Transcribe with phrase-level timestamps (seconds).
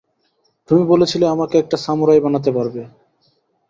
[0.69, 2.81] তুমি বলেছিলে আমাকে একটা সামুরাই বানাতে পারবে।